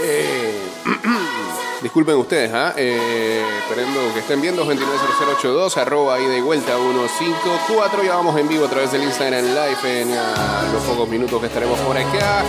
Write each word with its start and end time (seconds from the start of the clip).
Eh, 0.00 0.60
disculpen 1.82 2.16
ustedes, 2.16 2.52
¿ah? 2.52 2.74
Eh, 2.76 3.42
esperando 3.60 4.12
que 4.12 4.20
estén 4.20 4.40
viendo 4.40 4.64
290082, 4.64 5.76
arroba 5.76 6.20
y 6.20 6.40
vuelta 6.40 6.76
154. 6.76 8.04
Ya 8.04 8.16
vamos 8.16 8.36
en 8.38 8.48
vivo 8.48 8.66
a 8.66 8.68
través 8.68 8.92
del 8.92 9.02
Instagram 9.02 9.44
Live 9.44 10.02
en 10.02 10.12
ah, 10.12 10.68
los 10.72 10.82
pocos 10.82 11.08
minutos 11.08 11.40
que 11.40 11.46
estaremos 11.46 11.78
por 11.80 11.96
acá. 11.96 12.44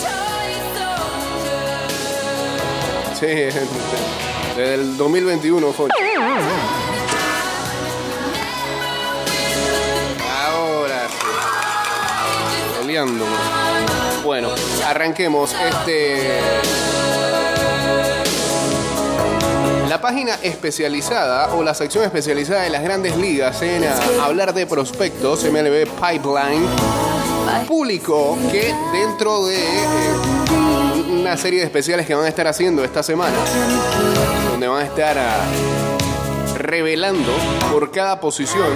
Toy 0.00 0.52
soldier. 0.74 1.88
Sí, 3.14 3.26
desde 4.56 4.74
el 4.74 4.96
2021 4.96 5.72
fue. 5.72 5.88
Bueno, 14.24 14.50
arranquemos 14.86 15.54
este. 15.54 16.40
La 19.88 20.00
página 20.00 20.34
especializada 20.42 21.54
o 21.54 21.62
la 21.62 21.74
sección 21.74 22.04
especializada 22.04 22.62
de 22.62 22.70
las 22.70 22.82
grandes 22.82 23.16
ligas 23.16 23.60
en 23.62 23.84
hablar 24.20 24.54
de 24.54 24.66
prospectos, 24.66 25.44
MLB 25.44 25.88
Pipeline, 26.00 26.66
publicó 27.66 28.38
que 28.52 28.74
dentro 28.92 29.46
de 29.46 29.56
eh, 29.56 31.20
una 31.20 31.36
serie 31.36 31.60
de 31.60 31.66
especiales 31.66 32.06
que 32.06 32.14
van 32.14 32.26
a 32.26 32.28
estar 32.28 32.46
haciendo 32.46 32.84
esta 32.84 33.02
semana, 33.02 33.36
donde 34.50 34.68
van 34.68 34.82
a 34.82 34.84
estar 34.84 35.18
ah, 35.18 35.44
revelando 36.56 37.32
por 37.72 37.90
cada 37.90 38.20
posición 38.20 38.68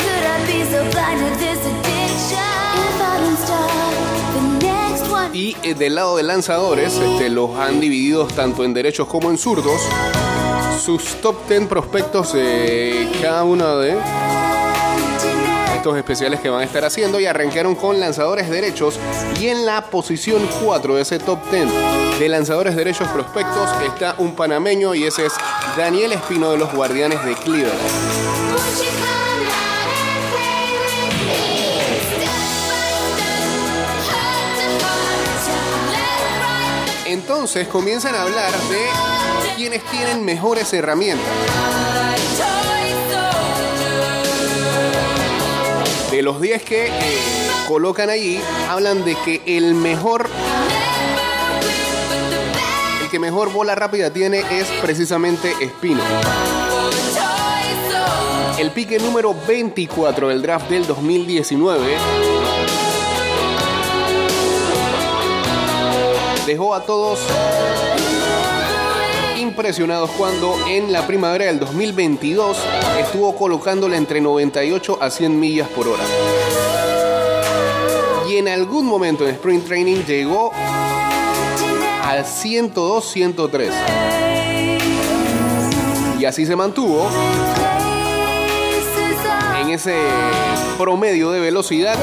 y 5.35 5.57
eh, 5.65 5.75
del 5.75 5.97
lado 5.97 6.17
de 6.17 6.23
lanzadores 6.23 6.95
este, 6.95 7.29
los 7.29 7.51
han 7.59 7.81
dividido 7.81 8.27
tanto 8.27 8.65
en 8.65 8.73
derechos 8.73 9.09
como 9.09 9.31
en 9.31 9.37
zurdos. 9.37 9.81
Sus 10.83 11.21
top 11.21 11.49
10 11.49 11.67
prospectos 11.67 12.33
de 12.33 13.09
cada 13.20 13.42
uno 13.45 13.79
de 13.79 13.97
estos 15.77 15.97
especiales 15.97 16.41
que 16.41 16.48
van 16.48 16.61
a 16.63 16.64
estar 16.64 16.85
haciendo 16.85 17.19
y 17.20 17.27
arrancaron 17.27 17.75
con 17.75 18.01
lanzadores 18.01 18.48
derechos 18.48 18.98
y 19.41 19.48
en 19.48 19.67
la 19.67 19.83
posición 19.91 20.48
4 20.64 20.95
de 20.95 21.03
ese 21.03 21.19
top 21.19 21.39
10 21.51 21.69
de 22.20 22.29
lanzadores 22.29 22.77
derechos 22.77 23.08
prospectos 23.08 23.69
está 23.87 24.14
un 24.19 24.35
panameño 24.35 24.95
y 24.95 25.05
ese 25.05 25.27
es 25.27 25.33
Daniel 25.77 26.13
Espino 26.13 26.53
de 26.53 26.58
los 26.58 26.73
Guardianes 26.73 27.25
de 27.25 27.35
Cleveland. 27.35 29.23
Entonces 37.14 37.69
comienzan 37.69 38.13
a 38.17 38.23
hablar 38.23 38.51
de 38.51 39.55
quienes 39.55 39.85
tienen 39.85 40.25
mejores 40.25 40.73
herramientas. 40.73 41.25
De 46.11 46.23
los 46.23 46.41
10 46.41 46.63
que 46.64 46.89
eh, 46.89 46.91
colocan 47.69 48.11
allí, 48.11 48.41
hablan 48.69 49.05
de 49.05 49.14
que 49.25 49.42
el 49.47 49.75
mejor, 49.75 50.29
el 53.01 53.08
que 53.08 53.20
mejor 53.20 53.52
bola 53.52 53.77
rápida 53.77 54.13
tiene 54.13 54.41
es 54.51 54.67
precisamente 54.83 55.55
Espino. 55.61 56.02
El 58.58 58.73
pique 58.73 58.98
número 58.98 59.36
24 59.46 60.31
del 60.31 60.42
draft 60.42 60.69
del 60.69 60.85
2019 60.85 61.96
dejó 66.47 66.75
a 66.75 66.85
todos 66.85 67.21
impresionados 69.39 70.11
cuando 70.11 70.57
en 70.69 70.93
la 70.93 71.07
primavera 71.07 71.47
del 71.47 71.59
2022 71.59 72.57
estuvo 72.99 73.35
colocándole 73.37 73.97
entre 73.97 74.21
98 74.21 74.99
a 75.01 75.11
100 75.11 75.41
millas 75.41 75.69
por 75.69 75.89
hora. 75.89 76.03
Y 78.29 78.37
en 78.37 78.49
algún 78.49 78.87
momento 78.87 79.25
en 79.25 79.35
Spring 79.35 79.63
Training 79.63 80.05
llegó 80.05 80.53
al 82.03 82.25
102-103. 82.25 83.71
Y 86.19 86.25
así 86.25 86.47
se 86.47 86.57
mantuvo 86.57 87.09
en 89.64 89.70
ese 89.70 89.97
promedio 90.77 91.30
de 91.30 91.41
velocidad 91.41 91.97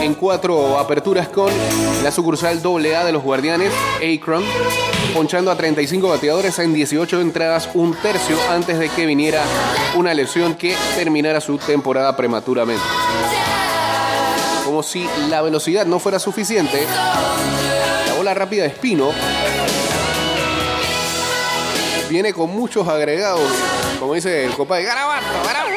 en 0.00 0.14
cuatro 0.14 0.78
aperturas 0.78 1.28
con 1.28 1.52
la 2.02 2.10
sucursal 2.10 2.60
AA 2.64 3.04
de 3.04 3.12
los 3.12 3.22
Guardianes, 3.22 3.72
Akron, 3.96 4.44
ponchando 5.12 5.50
a 5.50 5.56
35 5.56 6.08
bateadores 6.08 6.58
en 6.60 6.72
18 6.72 7.20
entradas, 7.20 7.68
un 7.74 7.94
tercio 7.94 8.36
antes 8.50 8.78
de 8.78 8.88
que 8.88 9.06
viniera 9.06 9.42
una 9.96 10.14
lesión 10.14 10.54
que 10.54 10.76
terminara 10.94 11.40
su 11.40 11.58
temporada 11.58 12.16
prematuramente. 12.16 12.82
Como 14.64 14.82
si 14.82 15.06
la 15.28 15.42
velocidad 15.42 15.86
no 15.86 15.98
fuera 15.98 16.18
suficiente, 16.18 16.86
la 18.06 18.14
bola 18.14 18.34
rápida 18.34 18.62
de 18.62 18.68
Espino 18.68 19.10
viene 22.08 22.32
con 22.32 22.50
muchos 22.50 22.86
agregados, 22.86 23.50
como 23.98 24.14
dice 24.14 24.44
el 24.44 24.52
compadre, 24.52 24.84
garabato, 24.84 25.26
garabato. 25.44 25.70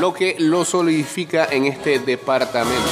Lo 0.00 0.14
que 0.14 0.36
lo 0.38 0.64
solidifica 0.64 1.46
en 1.50 1.64
este 1.64 1.98
departamento. 1.98 2.88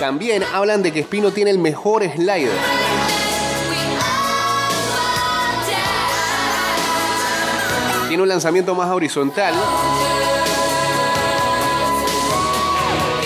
También 0.00 0.42
hablan 0.52 0.82
de 0.82 0.92
que 0.92 1.00
Espino 1.00 1.30
tiene 1.30 1.50
el 1.50 1.58
mejor 1.58 2.02
slider. 2.02 2.50
Tiene 8.08 8.22
un 8.22 8.28
lanzamiento 8.28 8.74
más 8.74 8.90
horizontal. 8.90 9.54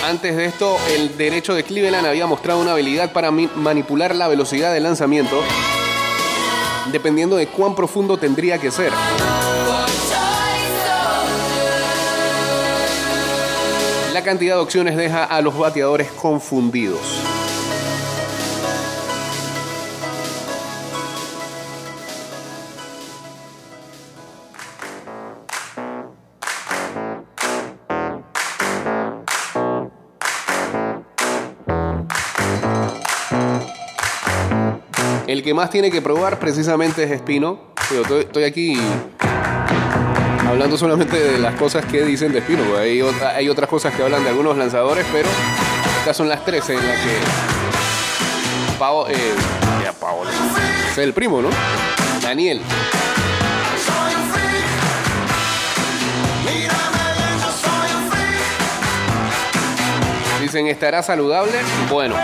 Antes 0.07 0.37
de 0.37 0.45
esto, 0.45 0.77
el 0.91 1.17
derecho 1.17 1.55
de 1.55 1.65
Cleveland 1.65 2.07
había 2.07 2.27
mostrado 2.27 2.61
una 2.61 2.73
habilidad 2.73 3.13
para 3.13 3.31
manipular 3.31 4.15
la 4.15 4.29
velocidad 4.29 4.75
del 4.75 4.83
lanzamiento, 4.83 5.43
dependiendo 6.93 7.37
de 7.37 7.47
cuán 7.47 7.75
profundo 7.75 8.19
tendría 8.19 8.59
que 8.59 8.71
ser. 8.71 8.93
La 14.25 14.31
cantidad 14.31 14.55
de 14.55 14.63
opciones 14.63 14.97
deja 14.97 15.23
a 15.25 15.43
los 15.43 15.59
bateadores 15.59 16.11
confundidos. 16.13 16.99
El 35.27 35.43
que 35.43 35.53
más 35.53 35.69
tiene 35.69 35.91
que 35.91 36.01
probar 36.01 36.39
precisamente 36.39 37.03
es 37.03 37.11
Espino. 37.11 37.75
Pero 37.91 38.01
estoy, 38.01 38.21
estoy 38.21 38.45
aquí 38.45 38.81
Hablando 40.49 40.77
solamente 40.77 41.19
de 41.19 41.39
las 41.39 41.55
cosas 41.55 41.85
que 41.87 42.03
dicen 42.05 42.33
de 42.33 42.39
Espino, 42.41 42.63
hay, 42.77 43.01
otra- 43.03 43.31
hay 43.31 43.49
otras 43.49 43.69
cosas 43.69 43.95
que 43.95 44.03
hablan 44.03 44.23
de 44.23 44.31
algunos 44.31 44.57
lanzadores, 44.57 45.05
pero 45.13 45.29
estas 46.01 46.17
son 46.17 46.29
las 46.29 46.45
13 46.45 46.75
en 46.75 46.87
las 46.87 46.99
que 46.99 47.19
Pavo, 48.79 49.09
eh, 49.09 49.15
ya 49.83 49.93
Paolo, 49.93 50.31
es 50.91 50.99
el 50.99 51.13
primo, 51.13 51.41
¿no? 51.41 51.49
Daniel. 52.23 52.61
Dicen, 60.41 60.67
¿estará 60.67 61.03
saludable? 61.03 61.53
Bueno, 61.91 62.15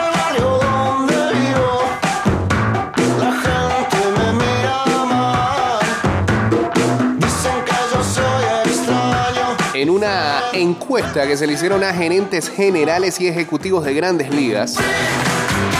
una 10.00 10.44
encuesta 10.54 11.26
que 11.26 11.36
se 11.36 11.46
le 11.46 11.52
hicieron 11.52 11.84
a 11.84 11.92
gerentes 11.92 12.48
generales 12.48 13.20
y 13.20 13.28
ejecutivos 13.28 13.84
de 13.84 13.92
grandes 13.92 14.30
ligas, 14.30 14.76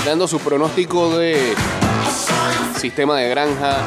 dando 0.05 0.29
su 0.29 0.39
pronóstico 0.41 1.17
de 1.17 1.55
sistema 2.77 3.17
de 3.17 3.31
granja, 3.31 3.79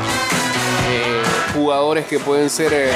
eh, 0.90 1.22
jugadores 1.54 2.08
que 2.08 2.18
pueden 2.18 2.50
ser 2.50 2.72
eh, 2.74 2.92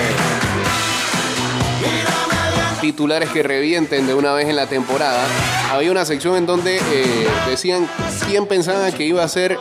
titulares 2.82 3.30
que 3.30 3.44
revienten 3.44 4.08
de 4.08 4.16
una 4.16 4.34
vez 4.34 4.50
en 4.50 4.56
la 4.56 4.66
temporada, 4.66 5.24
había 5.72 5.92
una 5.92 6.06
sección 6.06 6.38
en 6.38 6.48
donde 6.48 6.78
eh, 6.78 7.28
decían 7.48 7.88
quién 8.28 8.48
pensaban 8.48 8.92
que 8.94 9.06
iba 9.06 9.24
a 9.24 9.28
ser 9.28 9.60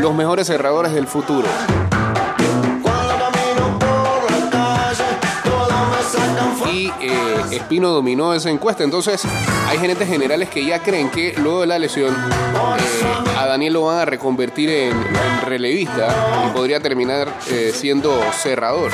los 0.00 0.14
mejores 0.14 0.48
cerradores 0.48 0.92
del 0.92 1.06
futuro. 1.06 1.48
Eh, 7.00 7.42
Espino 7.52 7.90
dominó 7.90 8.34
esa 8.34 8.50
encuesta. 8.50 8.84
Entonces, 8.84 9.22
hay 9.68 9.78
gerentes 9.78 10.08
generales 10.08 10.48
que 10.48 10.64
ya 10.64 10.82
creen 10.82 11.10
que 11.10 11.34
luego 11.38 11.60
de 11.60 11.66
la 11.66 11.78
lesión 11.78 12.14
eh, 12.14 13.38
a 13.38 13.46
Daniel 13.46 13.74
lo 13.74 13.84
van 13.84 13.98
a 13.98 14.04
reconvertir 14.04 14.70
en, 14.70 14.94
relevista 15.44 16.46
y 16.46 16.50
podría 16.54 16.80
terminar 16.80 17.32
eh, 17.50 17.72
siendo 17.74 18.20
cerrador. 18.32 18.92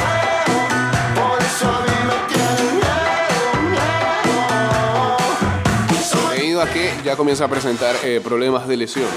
Debido 6.35 6.63
a 6.63 6.67
que 6.67 6.91
ya 7.05 7.17
comienza 7.17 7.45
a 7.45 7.49
presentar 7.49 7.97
problemas 8.23 8.67
de 8.69 8.77
lesión. 8.77 9.09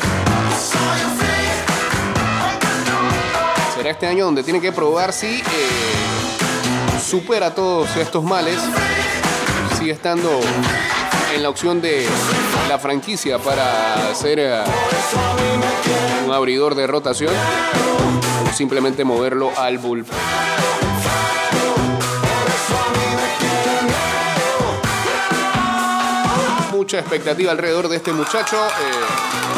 Será 3.75 3.91
este 3.91 4.07
año 4.07 4.25
donde 4.25 4.43
tiene 4.43 4.59
que 4.59 4.71
probar 4.71 5.13
si 5.13 5.41
supera 7.09 7.55
todos 7.55 7.95
estos 7.95 8.23
males, 8.23 8.59
sigue 9.79 9.93
estando 9.93 10.29
en 11.33 11.41
la 11.41 11.49
opción 11.49 11.81
de 11.81 12.05
la 12.69 12.77
franquicia 12.77 13.39
para 13.39 14.13
ser 14.13 14.37
eh, 14.39 14.63
un 16.27 16.31
abridor 16.31 16.75
de 16.75 16.85
rotación 16.85 17.33
o 18.47 18.53
simplemente 18.53 19.03
moverlo 19.03 19.51
al 19.57 19.79
bullpen. 19.79 20.15
Mucha 26.71 26.99
expectativa 26.99 27.51
alrededor 27.51 27.87
de 27.87 27.95
este 27.97 28.13
muchacho. 28.13 28.55
eh, 28.55 29.48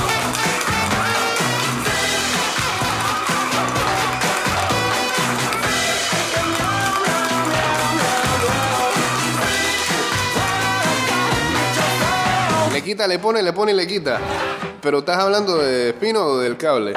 quita, 12.92 13.08
le 13.08 13.20
pone, 13.20 13.42
le 13.42 13.54
pone 13.54 13.72
y 13.72 13.76
le 13.76 13.88
quita. 13.88 14.20
Pero 14.82 15.00
estás 15.00 15.18
hablando 15.20 15.58
de 15.58 15.90
Espino 15.90 16.26
o 16.26 16.40
del 16.40 16.58
cable. 16.58 16.94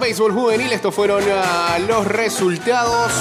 Béisbol 0.00 0.32
juvenil, 0.32 0.72
estos 0.72 0.94
fueron 0.94 1.22
ah, 1.30 1.78
los 1.86 2.06
resultados. 2.06 3.12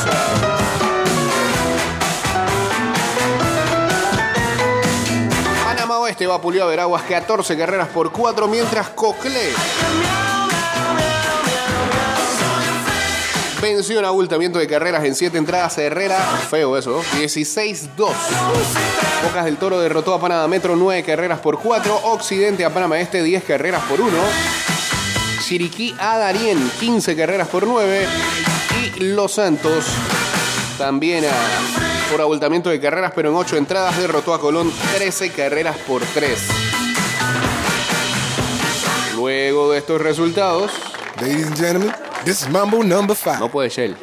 Panamá 5.64 6.00
Oeste 6.00 6.28
vapuleó 6.28 6.64
a 6.64 6.68
Veraguas 6.68 7.04
14 7.04 7.58
carreras 7.58 7.88
por 7.90 8.12
4, 8.12 8.48
mientras 8.48 8.90
Coclé 8.90 9.52
venció 13.64 13.98
en 14.00 14.06
abultamiento 14.06 14.60
de 14.60 14.68
carreras 14.68 15.06
en 15.06 15.16
7 15.16 15.38
entradas. 15.38 15.78
Herrera, 15.78 16.20
feo 16.50 16.78
eso, 16.78 17.02
16-2. 17.14 17.88
Bocas 19.24 19.46
del 19.46 19.58
Toro 19.58 19.80
derrotó 19.80 20.14
a 20.14 20.20
Panamá 20.20 20.48
Metro 20.48 20.76
9 20.76 21.04
carreras 21.04 21.40
por 21.40 21.60
4. 21.60 22.02
Occidente 22.04 22.66
a 22.66 22.74
Panamá 22.74 23.00
Este 23.00 23.24
10 23.24 23.44
carreras 23.46 23.82
por 23.84 24.02
1. 24.02 24.12
Chiriquí 25.46 25.94
a 26.00 26.18
Darien 26.18 26.72
15 26.80 27.16
carreras 27.16 27.48
por 27.48 27.68
9. 27.68 28.08
Y 28.98 29.00
Los 29.02 29.34
Santos 29.34 29.86
también 30.78 31.26
a- 31.26 32.10
por 32.12 32.22
abultamiento 32.22 32.70
de 32.70 32.80
carreras, 32.80 33.12
pero 33.16 33.30
en 33.30 33.36
8 33.36 33.58
entradas 33.58 33.98
derrotó 33.98 34.34
a 34.34 34.40
Colón 34.40 34.72
13 34.96 35.32
carreras 35.32 35.78
por 35.88 36.02
3. 36.14 36.40
Luego 39.16 39.72
de 39.72 39.78
estos 39.80 40.02
resultados, 40.02 40.72
Ladies 41.22 41.46
and 41.48 41.58
gentlemen, 41.58 41.94
this 42.26 42.42
is 42.42 42.50
Mambo 42.50 42.84
number 42.84 43.16
five. 43.16 43.38
no 43.40 43.50
puede 43.50 43.70
Shell. 43.70 43.96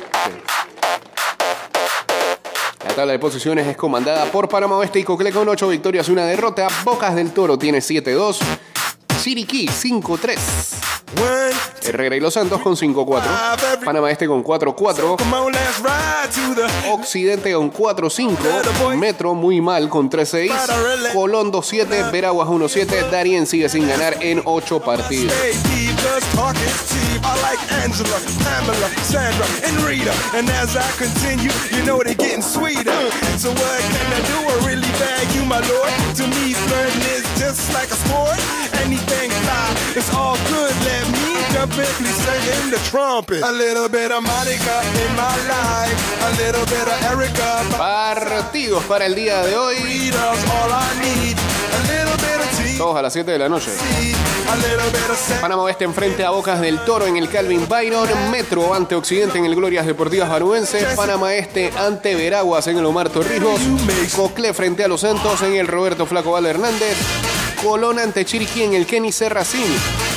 La 2.87 2.95
tabla 2.95 3.13
de 3.13 3.19
posiciones 3.19 3.67
es 3.67 3.77
comandada 3.77 4.27
por 4.27 4.49
Panamá 4.49 4.77
Oeste 4.77 5.01
y 5.01 5.05
Cocle 5.05 5.33
con 5.33 5.49
8 5.49 5.69
victorias 5.69 6.09
y 6.09 6.13
una 6.13 6.25
derrota. 6.25 6.69
Bocas 6.85 7.15
del 7.15 7.33
Toro 7.33 7.59
tiene 7.59 7.79
7-2. 7.81 8.39
Chiriquí 9.23 9.69
5-3. 9.69 10.39
Herrera 11.83 12.17
y 12.17 12.21
Los 12.21 12.35
Santos 12.35 12.61
con 12.61 12.77
5-4. 12.77 13.85
Panamá 13.85 14.11
Este 14.11 14.27
con 14.27 14.45
4-4. 14.45 15.17
come 15.17 15.37
on, 15.37 15.53
let's 15.53 15.79
ride 15.79 16.29
to 16.35 16.55
the 16.55 16.91
Occidente 16.91 17.53
con 17.53 17.73
4-5. 17.73 18.97
Metro 18.97 19.35
muy 19.35 19.61
mal 19.61 19.89
con 19.89 20.11
3-6. 20.11 21.13
Colón 21.13 21.53
2-7. 21.53 22.11
Veraguas 22.11 22.49
1-7. 22.49 23.11
Darien 23.11 23.47
sigue 23.47 23.69
sin 23.69 23.89
ganar 23.89 24.17
en 24.21 24.43
8 24.45 24.81
partidos. 24.81 25.33
Hey, 26.01 26.09
divas 26.09 26.25
talking 26.35 26.75
cheap. 26.89 27.21
I 27.25 27.35
like 27.43 27.61
Angela, 27.85 28.19
Pamela, 28.45 28.89
Sandra, 29.05 29.47
and 29.65 29.77
Rita. 29.85 30.13
And 30.35 30.49
as 30.51 30.77
I 30.77 30.89
continue, 30.97 31.53
you 31.77 31.85
know 31.85 32.03
they're 32.03 32.15
getting 32.15 32.43
sweeter. 32.43 32.97
So 33.37 33.51
what 33.51 33.81
can 33.93 34.09
I 34.13 34.21
do? 34.25 34.39
I 34.49 34.67
really 34.67 34.93
bag 34.99 35.29
you, 35.35 35.45
my 35.45 35.61
lord. 35.61 35.93
To 36.17 36.27
me, 36.27 36.55
flirting 36.55 37.05
is 37.17 37.25
just 37.39 37.73
like 37.75 37.91
a 37.91 37.99
sport. 38.07 38.39
Anything 38.81 39.31
fly, 39.31 39.75
it's 39.97 40.13
all 40.15 40.37
good. 40.49 40.73
Let 40.85 41.05
me 41.13 41.37
jump 41.53 41.73
in, 41.77 41.93
please 42.01 42.17
sing 42.17 42.71
the 42.71 42.81
trumpet. 42.91 43.43
A 43.43 43.53
little 43.53 43.89
bit 43.89 44.11
of 44.11 44.23
Monica 44.23 44.77
in 45.05 45.11
my 45.17 45.37
life. 45.49 45.99
A 46.23 46.31
little 46.43 46.67
bit 46.67 46.87
of 46.89 46.97
Erica. 47.13 47.65
Partidos 47.77 48.85
para 48.85 49.07
el 49.07 49.15
día 49.15 49.43
de 49.43 49.57
hoy. 49.57 49.77
Rita's 49.85 50.45
all 50.51 50.73
I 50.73 50.89
need. 51.01 51.50
Todos 52.79 52.97
a 52.97 53.03
las 53.03 53.13
7 53.13 53.31
de 53.31 53.39
la 53.39 53.49
noche. 53.49 53.71
Panamá 55.41 55.63
Oeste 55.63 55.85
enfrente 55.85 56.25
a 56.25 56.31
Bocas 56.31 56.61
del 56.61 56.79
Toro 56.85 57.07
en 57.07 57.17
el 57.17 57.29
Calvin 57.29 57.69
Byron. 57.69 58.09
Metro 58.31 58.73
ante 58.75 58.95
Occidente 58.95 59.39
en 59.39 59.45
el 59.45 59.55
Glorias 59.55 59.87
Deportivas 59.87 60.31
Baruense. 60.31 60.87
Panamá 60.97 61.35
Este 61.35 61.71
ante 61.77 62.15
Veraguas 62.15 62.67
en 62.69 62.79
el 62.79 62.87
Omar 62.87 63.11
Torrijos. 63.11 63.61
Cocle 64.17 64.55
frente 64.55 64.83
a 64.83 64.89
Los 64.89 65.03
Santos 65.03 65.43
en 65.43 65.55
el 65.55 65.67
Roberto 65.67 66.07
Flaco 66.07 66.33
Val 66.33 66.47
Hernández. 66.47 66.97
Colón 67.63 67.99
ante 67.99 68.25
Chiriquí 68.25 68.63
en 68.63 68.75
el 68.75 68.87
Kenny 68.87 69.13
Serracín. 69.13 69.67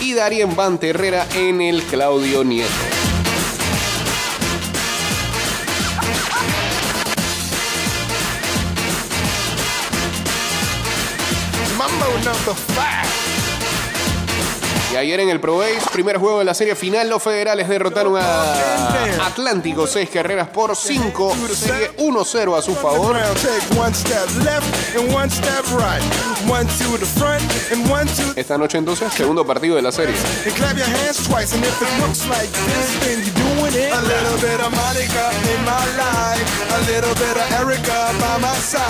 Y 0.02 0.14
Darien 0.14 0.56
Bante 0.56 0.90
Herrera 0.90 1.28
en 1.36 1.62
el 1.62 1.84
Claudio 1.84 2.44
Nieto. 2.44 2.93
Mambo 12.00 12.16
number 12.24 12.56
five. 12.56 13.03
Y 14.94 14.96
ayer 14.96 15.20
en 15.22 15.30
el 15.30 15.40
Pro 15.40 15.58
Base, 15.58 15.82
primer 15.92 16.18
juego 16.18 16.38
de 16.38 16.46
la 16.46 16.54
serie 16.54 16.76
final, 16.76 17.10
los 17.10 17.24
federales 17.24 17.68
derrotaron 17.68 18.16
a 18.16 19.26
Atlántico 19.26 19.88
6 19.88 20.08
carreras 20.12 20.50
por 20.50 20.76
5. 20.76 21.36
Sigue 21.52 21.96
1-0 21.98 22.56
a 22.56 22.62
su 22.62 22.76
favor. 22.76 23.18
Esta 28.36 28.56
noche 28.60 28.78
entonces, 28.78 29.12
segundo 29.14 29.48
partido 29.48 29.76
de 29.78 29.82
la 29.82 29.92
serie. 29.92 30.14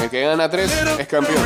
El 0.04 0.10
que 0.10 0.22
gana 0.22 0.50
3 0.50 0.70
es 1.00 1.08
campeón. 1.08 1.42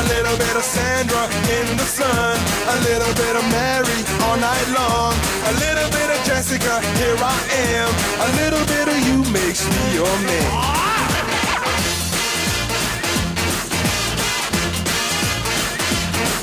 A 0.00 0.02
little 0.04 0.36
bit 0.38 0.56
of 0.56 0.64
Sandra 0.64 1.24
in 1.56 1.76
the 1.76 1.84
sun. 1.84 2.36
A 2.74 2.76
little 2.88 3.12
bit 3.20 3.34
of 3.36 3.44
Mary 3.52 4.00
all 4.24 4.38
night 4.38 4.68
long. 4.72 5.12
A 5.50 5.52
little 5.64 5.90
bit 5.92 6.08
of 6.08 6.18
Jessica, 6.24 6.80
here 6.96 7.18
I 7.20 7.36
am. 7.76 7.90
A 8.26 8.28
little 8.40 8.64
bit 8.64 8.88
of 8.88 8.98
you 9.06 9.18
makes 9.30 9.60
me 9.68 9.82
your 9.94 10.14
man. 10.24 10.80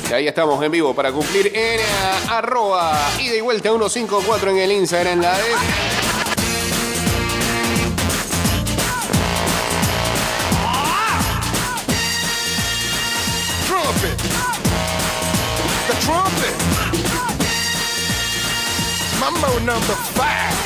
Y 0.08 0.14
ahí 0.14 0.28
estamos 0.28 0.64
en 0.64 0.72
vivo 0.72 0.94
para 0.94 1.12
cumplir 1.12 1.48
en 1.48 1.80
eh, 1.80 1.84
arroba 2.30 2.96
ida 3.20 3.36
y 3.36 3.42
vuelta 3.42 3.70
154 3.70 4.52
en 4.52 4.58
el 4.60 4.72
Instagram 4.72 5.20
la 5.20 5.36
de 5.36 6.07
Mambo 19.30 19.60
number 19.60 19.94
five. 20.16 20.54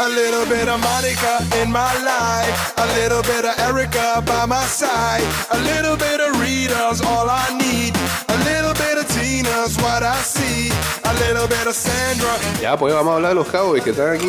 A 0.00 0.08
little 0.08 0.44
bit 0.46 0.66
of 0.68 0.80
Monica 0.80 1.38
in 1.62 1.70
my 1.70 1.94
life, 2.02 2.74
a 2.76 2.86
little 2.98 3.22
bit 3.22 3.44
of 3.44 3.56
Erica 3.60 4.20
by 4.26 4.46
my 4.46 4.64
side, 4.64 5.22
a 5.52 5.58
little 5.60 5.96
bit 5.96 6.18
of 6.18 6.40
Rita's 6.40 7.00
all 7.02 7.28
I 7.30 7.56
need, 7.56 7.94
a 8.28 8.36
little 8.42 8.74
bit 8.74 8.98
of 8.98 9.06
Tina's 9.14 9.76
what 9.76 10.02
I 10.02 10.16
see, 10.16 10.70
a 11.04 11.14
little 11.22 11.46
bit 11.46 11.68
of 11.68 11.74
Sandra, 11.76 12.34
Ya, 12.60 12.76
pues 12.76 12.92
vamos 12.92 13.12
a 13.12 13.16
hablar 13.16 13.28
de 13.28 13.34
los 13.36 13.46
Cowboys 13.48 13.84
que 13.84 13.90
están 13.90 14.16
aquí 14.16 14.28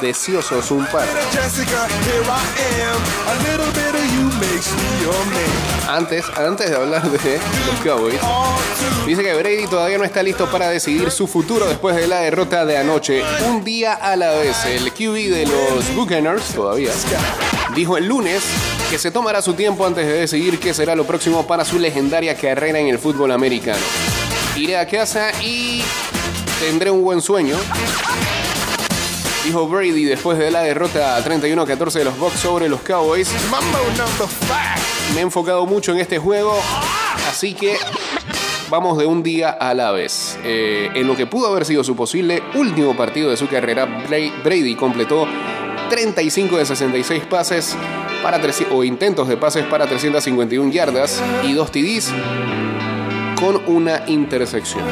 deseosos 0.00 0.70
un 0.70 0.84
par. 0.86 1.06
Antes, 5.88 6.24
antes 6.36 6.70
de 6.70 6.76
hablar 6.76 7.02
de 7.10 7.40
los 7.66 7.80
Cowboys, 7.82 8.20
dice 9.06 9.22
que 9.22 9.34
Brady 9.34 9.66
todavía 9.66 9.98
no 9.98 10.04
está 10.04 10.22
listo 10.22 10.50
para 10.50 10.68
decidir 10.68 11.10
su 11.10 11.26
futuro 11.26 11.66
después 11.66 11.96
de 11.96 12.06
la 12.06 12.20
derrota 12.20 12.64
de 12.64 12.76
anoche. 12.76 13.22
Un 13.46 13.64
día 13.64 13.94
a 13.94 14.16
la 14.16 14.32
vez, 14.32 14.64
el 14.66 14.92
QB 14.92 15.30
de 15.30 15.46
los 15.46 15.94
Buccaneers 15.94 16.54
todavía 16.54 16.92
dijo 17.74 17.96
el 17.96 18.06
lunes 18.06 18.42
que 18.90 18.98
se 18.98 19.10
tomará 19.10 19.42
su 19.42 19.54
tiempo 19.54 19.86
antes 19.86 20.06
de 20.06 20.12
decidir 20.12 20.58
qué 20.58 20.74
será 20.74 20.94
lo 20.94 21.04
próximo 21.04 21.46
para 21.46 21.64
su 21.64 21.78
legendaria 21.78 22.34
carrera 22.34 22.78
en 22.78 22.88
el 22.88 22.98
fútbol 22.98 23.32
americano. 23.32 23.78
Iré 24.56 24.76
a 24.76 24.86
casa 24.86 25.30
y 25.42 25.82
tendré 26.60 26.90
un 26.90 27.02
buen 27.02 27.20
sueño. 27.20 27.56
Dijo 29.48 29.66
Brady 29.66 30.04
después 30.04 30.36
de 30.36 30.50
la 30.50 30.60
derrota 30.60 31.18
31-14 31.24 31.92
de 31.92 32.04
los 32.04 32.18
Bucks 32.18 32.38
sobre 32.38 32.68
los 32.68 32.82
Cowboys. 32.82 33.30
Mambo 33.50 33.78
number 33.96 34.28
five. 34.28 35.14
Me 35.14 35.20
he 35.20 35.22
enfocado 35.22 35.64
mucho 35.64 35.92
en 35.92 36.00
este 36.00 36.18
juego, 36.18 36.54
así 37.30 37.54
que 37.54 37.78
vamos 38.68 38.98
de 38.98 39.06
un 39.06 39.22
día 39.22 39.48
a 39.48 39.72
la 39.72 39.90
vez. 39.92 40.38
Eh, 40.44 40.90
en 40.94 41.06
lo 41.06 41.16
que 41.16 41.24
pudo 41.26 41.46
haber 41.48 41.64
sido 41.64 41.82
su 41.82 41.96
posible 41.96 42.42
último 42.56 42.94
partido 42.94 43.30
de 43.30 43.38
su 43.38 43.48
carrera, 43.48 43.86
Bra- 44.06 44.42
Brady 44.44 44.74
completó 44.74 45.26
35 45.88 46.58
de 46.58 46.66
66 46.66 47.24
pases 47.24 47.74
para 48.22 48.38
300 48.42 48.76
o 48.76 48.84
intentos 48.84 49.28
de 49.28 49.38
pases 49.38 49.64
para 49.64 49.86
351 49.86 50.70
yardas 50.70 51.22
y 51.42 51.54
2 51.54 51.72
TDs 51.72 52.12
con 53.40 53.62
una 53.66 54.02
intersección. 54.08 54.84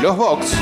Los 0.00 0.16
Bucks 0.16 0.54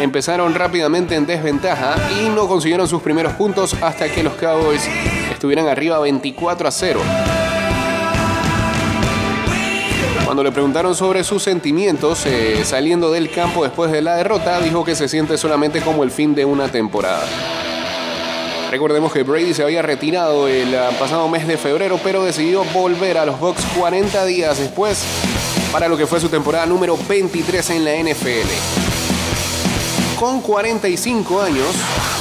empezaron 0.00 0.54
rápidamente 0.54 1.14
en 1.14 1.26
desventaja 1.26 1.96
y 2.20 2.28
no 2.28 2.46
consiguieron 2.46 2.86
sus 2.86 3.02
primeros 3.02 3.32
puntos 3.34 3.74
hasta 3.80 4.08
que 4.08 4.22
los 4.22 4.34
Cowboys 4.34 4.86
estuvieran 5.30 5.66
arriba 5.66 5.98
24 5.98 6.68
a 6.68 6.70
0. 6.70 7.00
Cuando 10.24 10.42
le 10.42 10.52
preguntaron 10.52 10.94
sobre 10.94 11.24
sus 11.24 11.42
sentimientos 11.42 12.26
eh, 12.26 12.62
saliendo 12.64 13.10
del 13.10 13.30
campo 13.30 13.64
después 13.64 13.90
de 13.90 14.02
la 14.02 14.16
derrota, 14.16 14.60
dijo 14.60 14.84
que 14.84 14.94
se 14.94 15.08
siente 15.08 15.38
solamente 15.38 15.80
como 15.80 16.04
el 16.04 16.10
fin 16.10 16.34
de 16.34 16.44
una 16.44 16.68
temporada. 16.68 17.26
Recordemos 18.70 19.12
que 19.12 19.22
Brady 19.22 19.54
se 19.54 19.62
había 19.62 19.80
retirado 19.80 20.46
el 20.46 20.76
ah, 20.76 20.90
pasado 20.98 21.26
mes 21.28 21.46
de 21.46 21.56
febrero, 21.56 21.98
pero 22.04 22.22
decidió 22.22 22.64
volver 22.64 23.16
a 23.16 23.24
los 23.24 23.40
Bucks 23.40 23.64
40 23.78 24.26
días 24.26 24.58
después 24.58 25.02
para 25.72 25.88
lo 25.88 25.96
que 25.96 26.06
fue 26.06 26.20
su 26.20 26.28
temporada 26.28 26.66
número 26.66 26.98
23 27.08 27.70
en 27.70 27.84
la 27.84 27.92
NFL. 27.94 28.48
Con 30.20 30.42
45 30.42 31.40
años, 31.40 31.66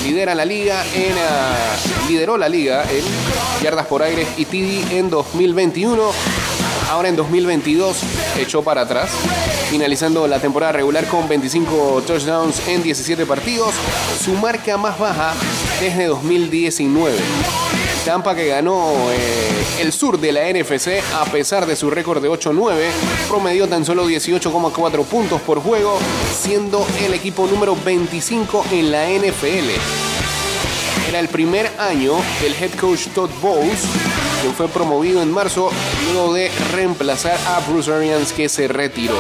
lidera 0.06 0.34
la 0.36 0.46
liga 0.46 0.86
en 0.96 1.14
ah, 1.18 1.76
lideró 2.08 2.38
la 2.38 2.48
liga 2.48 2.86
en 2.90 3.04
yardas 3.62 3.88
por 3.88 4.02
aire 4.02 4.26
y 4.38 4.46
TD 4.46 4.94
en 4.98 5.10
2021. 5.10 6.02
Ahora 6.90 7.10
en 7.10 7.18
2022 7.18 7.98
echó 8.40 8.64
para 8.64 8.82
atrás, 8.82 9.10
finalizando 9.70 10.26
la 10.28 10.40
temporada 10.40 10.72
regular 10.72 11.06
con 11.08 11.28
25 11.28 12.04
touchdowns 12.08 12.66
en 12.70 12.82
17 12.82 13.26
partidos, 13.26 13.74
su 14.24 14.32
marca 14.32 14.78
más 14.78 14.98
baja 14.98 15.34
desde 15.80 16.06
2019. 16.06 17.16
Tampa 18.06 18.36
que 18.36 18.48
ganó 18.48 18.94
eh, 19.12 19.82
el 19.82 19.92
sur 19.92 20.20
de 20.20 20.32
la 20.32 20.42
NFC 20.52 21.04
a 21.14 21.26
pesar 21.26 21.66
de 21.66 21.76
su 21.76 21.90
récord 21.90 22.22
de 22.22 22.30
8-9, 22.30 22.90
promedió 23.28 23.68
tan 23.68 23.86
solo 23.86 24.08
18,4 24.08 25.04
puntos 25.04 25.42
por 25.42 25.60
juego, 25.60 26.00
siendo 26.34 26.86
el 27.06 27.14
equipo 27.14 27.48
número 27.48 27.76
25 27.76 28.66
en 28.72 28.92
la 28.92 29.08
NFL. 29.10 29.70
Era 31.10 31.20
el 31.20 31.28
primer 31.28 31.70
año 31.78 32.14
del 32.42 32.54
head 32.54 32.72
coach 32.80 33.08
Todd 33.14 33.30
Bowles, 33.42 33.84
quien 34.42 34.54
fue 34.54 34.68
promovido 34.68 35.22
en 35.22 35.32
marzo 35.32 35.70
luego 36.12 36.34
de 36.34 36.50
reemplazar 36.74 37.38
a 37.48 37.60
Bruce 37.70 37.92
Arians 37.92 38.34
que 38.34 38.50
se 38.50 38.68
retiró. 38.68 39.16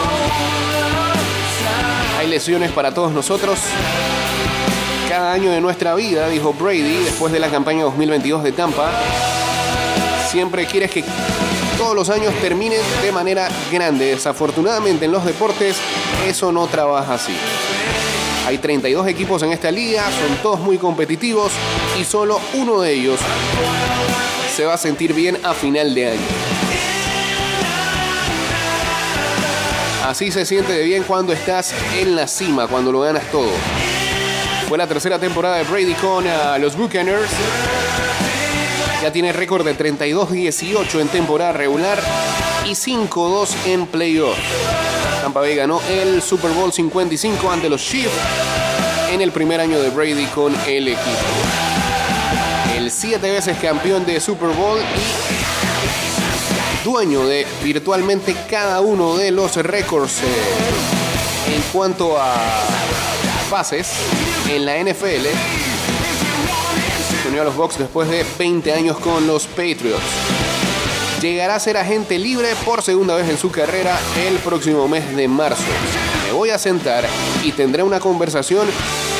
Hay 2.17 2.27
lesiones 2.27 2.71
para 2.71 2.93
todos 2.93 3.11
nosotros. 3.11 3.59
Cada 5.17 5.33
año 5.33 5.49
de 5.49 5.59
nuestra 5.61 5.95
vida, 5.95 6.29
dijo 6.29 6.53
Brady 6.53 7.03
después 7.03 7.33
de 7.33 7.39
la 7.39 7.49
campaña 7.49 7.83
2022 7.85 8.43
de 8.43 8.51
Tampa, 8.51 8.91
siempre 10.29 10.67
quieres 10.67 10.91
que 10.91 11.03
todos 11.75 11.95
los 11.95 12.11
años 12.11 12.35
terminen 12.39 12.79
de 13.01 13.11
manera 13.11 13.49
grande. 13.71 14.11
Desafortunadamente 14.11 15.05
en 15.05 15.11
los 15.11 15.25
deportes 15.25 15.77
eso 16.27 16.51
no 16.51 16.67
trabaja 16.67 17.15
así. 17.15 17.33
Hay 18.45 18.59
32 18.59 19.07
equipos 19.07 19.41
en 19.41 19.53
esta 19.53 19.71
liga, 19.71 20.03
son 20.03 20.37
todos 20.43 20.59
muy 20.59 20.77
competitivos 20.77 21.51
y 21.99 22.03
solo 22.03 22.39
uno 22.53 22.79
de 22.81 22.93
ellos 22.93 23.19
se 24.55 24.65
va 24.65 24.75
a 24.75 24.77
sentir 24.77 25.15
bien 25.15 25.39
a 25.41 25.55
final 25.55 25.95
de 25.95 26.11
año. 26.11 26.27
Así 30.05 30.31
se 30.31 30.45
siente 30.45 30.73
de 30.73 30.83
bien 30.83 31.01
cuando 31.01 31.33
estás 31.33 31.73
en 31.97 32.15
la 32.15 32.27
cima, 32.27 32.67
cuando 32.67 32.91
lo 32.91 32.99
ganas 32.99 33.23
todo. 33.31 33.49
Fue 34.67 34.77
la 34.77 34.85
tercera 34.85 35.17
temporada 35.17 35.55
de 35.55 35.63
Brady 35.63 35.93
con 35.93 36.27
ah, 36.27 36.57
los 36.57 36.75
Buccaneers. 36.75 37.29
Ya 39.01 39.13
tiene 39.13 39.31
récord 39.31 39.65
de 39.65 39.77
32-18 39.77 40.99
en 40.99 41.07
temporada 41.07 41.53
regular 41.53 41.97
y 42.65 42.71
5-2 42.71 43.47
en 43.67 43.87
playoff. 43.87 44.37
Tampa 45.21 45.39
Bay 45.39 45.55
ganó 45.55 45.79
el 45.89 46.21
Super 46.21 46.51
Bowl 46.51 46.73
55 46.73 47.49
ante 47.49 47.69
los 47.69 47.81
Chiefs 47.81 48.11
en 49.09 49.21
el 49.21 49.31
primer 49.31 49.61
año 49.61 49.79
de 49.79 49.89
Brady 49.89 50.25
con 50.25 50.53
el 50.67 50.89
equipo. 50.89 51.07
El 52.75 52.91
siete 52.91 53.31
veces 53.31 53.57
campeón 53.59 54.05
de 54.05 54.19
Super 54.19 54.49
Bowl 54.49 54.81
y 54.81 56.83
dueño 56.83 57.25
de 57.25 57.47
virtualmente 57.63 58.35
cada 58.49 58.81
uno 58.81 59.15
de 59.15 59.31
los 59.31 59.55
récords 59.55 60.23
eh, 60.23 61.55
en 61.55 61.61
cuanto 61.71 62.17
a 62.19 62.35
pases 63.49 63.93
en 64.49 64.65
la 64.65 64.77
NFL. 64.77 65.27
Unió 67.27 67.41
a 67.41 67.45
los 67.45 67.55
Bucks 67.55 67.77
después 67.77 68.09
de 68.09 68.25
20 68.37 68.73
años 68.73 68.97
con 68.99 69.27
los 69.27 69.47
Patriots. 69.47 70.01
Llegará 71.21 71.55
a 71.55 71.59
ser 71.59 71.77
agente 71.77 72.19
libre 72.19 72.49
por 72.63 72.81
segunda 72.81 73.15
vez 73.15 73.27
en 73.29 73.37
su 73.37 73.51
carrera 73.51 73.99
el 74.27 74.37
próximo 74.37 74.87
mes 74.87 75.15
de 75.15 75.27
marzo. 75.27 75.63
Me 76.25 76.33
voy 76.33 76.51
a 76.51 76.57
sentar 76.57 77.05
y 77.43 77.51
tendré 77.51 77.83
una 77.83 77.99
conversación 77.99 78.67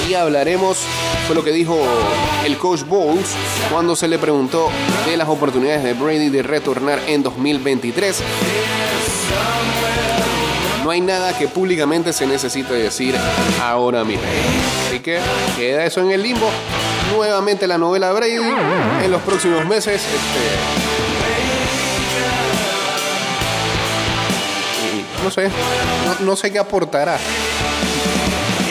y 0.07 0.13
hablaremos, 0.13 0.77
fue 1.25 1.35
lo 1.35 1.43
que 1.43 1.51
dijo 1.51 1.77
el 2.45 2.57
coach 2.57 2.83
Bowles 2.83 3.29
cuando 3.71 3.95
se 3.95 4.07
le 4.07 4.19
preguntó 4.19 4.69
de 5.05 5.17
las 5.17 5.27
oportunidades 5.27 5.83
de 5.83 5.93
Brady 5.93 6.29
de 6.29 6.43
retornar 6.43 6.99
en 7.07 7.23
2023. 7.23 8.23
No 10.83 10.91
hay 10.91 11.01
nada 11.01 11.37
que 11.37 11.49
públicamente 11.49 12.13
se 12.13 12.25
necesite 12.25 12.73
decir 12.73 13.13
ahora 13.61 14.05
mismo. 14.05 14.23
Así 14.97 15.03
que 15.03 15.19
queda 15.55 15.85
eso 15.85 16.01
en 16.01 16.09
el 16.09 16.23
limbo. 16.23 16.49
Nuevamente 17.15 17.67
la 17.67 17.77
novela 17.77 18.11
Brady 18.13 18.37
en 19.03 19.11
los 19.11 19.21
próximos 19.21 19.63
meses. 19.67 20.01
Este, 20.01 20.15
no 25.23 25.29
sé, 25.29 25.49
no, 25.49 26.25
no 26.25 26.35
sé 26.35 26.51
qué 26.51 26.57
aportará 26.57 27.19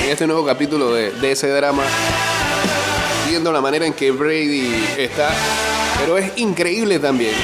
en 0.03 0.11
este 0.11 0.27
nuevo 0.27 0.45
capítulo 0.45 0.93
de, 0.93 1.13
de 1.13 1.31
ese 1.31 1.49
drama. 1.49 1.85
Viendo 3.29 3.53
la 3.53 3.61
manera 3.61 3.87
en 3.87 3.93
que 3.93 4.11
Brady 4.11 4.85
está. 4.99 5.33
Pero 6.01 6.19
es 6.19 6.33
increíble 6.39 6.99
también. 6.99 7.37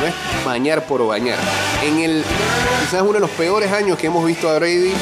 No 0.00 0.06
es 0.06 0.14
bañar 0.44 0.86
por 0.86 1.04
bañar. 1.04 1.38
En 1.82 1.98
el 1.98 2.24
quizás 2.80 3.02
uno 3.02 3.14
de 3.14 3.20
los 3.20 3.30
peores 3.30 3.72
años 3.72 3.98
que 3.98 4.06
hemos 4.06 4.24
visto 4.24 4.48
a 4.48 4.56
Brady, 4.60 4.92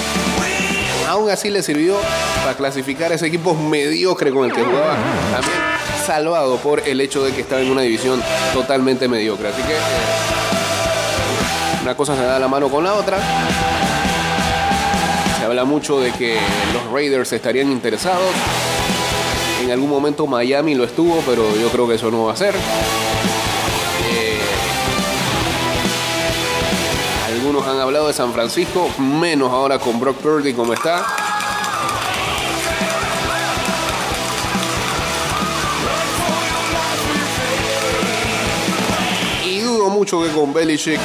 aún 1.07 1.31
así 1.31 1.51
le 1.51 1.63
sirvió 1.63 1.97
para 2.43 2.57
clasificar 2.57 3.13
a 3.13 3.15
ese 3.15 3.27
equipo 3.27 3.55
mediocre 3.55 4.31
con 4.33 4.45
el 4.45 4.53
que 4.53 4.63
jugaba. 4.63 4.97
También 5.33 5.77
salvado 6.07 6.57
por 6.59 6.87
el 6.87 7.01
hecho 7.01 7.25
de 7.25 7.33
que 7.33 7.41
estaba 7.41 7.61
en 7.61 7.69
una 7.71 7.83
división 7.83 8.23
totalmente 8.55 9.09
mediocre. 9.09 9.49
Así 9.49 9.61
que 9.63 9.73
eh, 9.73 9.77
una 11.83 11.97
cosa 11.97 12.15
se 12.15 12.23
da 12.23 12.39
la 12.39 12.47
mano 12.47 12.69
con 12.69 12.85
la 12.85 12.95
otra. 12.95 13.19
Se 15.39 15.45
habla 15.45 15.65
mucho 15.65 16.01
de 16.01 16.13
que 16.13 16.39
los 16.73 16.93
Raiders 16.93 17.33
estarían 17.33 17.73
interesados. 17.73 18.31
En 19.65 19.73
algún 19.73 19.91
momento 19.91 20.29
Miami 20.29 20.77
lo 20.77 20.85
estuvo, 20.85 21.21
pero 21.27 21.43
yo 21.57 21.71
creo 21.71 21.89
que 21.89 21.97
eso 21.97 22.09
no 22.11 22.27
va 22.27 22.35
a 22.35 22.37
ser. 22.37 22.55
Algunos 27.37 27.67
han 27.67 27.79
hablado 27.79 28.07
de 28.07 28.15
San 28.15 28.33
Francisco, 28.33 28.89
menos 28.99 29.53
ahora 29.53 29.79
con 29.79 30.01
Brock 30.01 30.17
Purdy 30.17 30.55
como 30.55 30.73
está. 30.73 31.05
Y 39.45 39.61
dudo 39.61 39.91
mucho 39.91 40.23
que 40.23 40.31
con 40.31 40.55
Belichick 40.55 40.99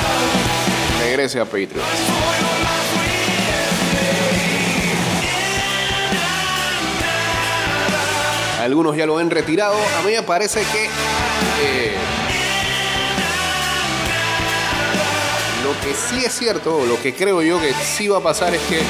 regrese 1.01 1.41
a 1.41 1.43
Patriots. 1.43 1.81
Algunos 8.61 8.95
ya 8.95 9.05
lo 9.05 9.17
han 9.17 9.29
retirado. 9.29 9.75
A 9.99 10.05
mí 10.05 10.13
me 10.13 10.23
parece 10.23 10.61
que 10.61 10.85
eh, 11.61 11.97
lo 15.63 15.79
que 15.81 15.93
sí 15.93 16.23
es 16.25 16.33
cierto, 16.33 16.85
lo 16.85 17.01
que 17.01 17.13
creo 17.13 17.41
yo 17.41 17.59
que 17.59 17.73
sí 17.73 18.07
va 18.07 18.17
a 18.17 18.21
pasar 18.21 18.53
es 18.53 18.61
que 18.63 18.81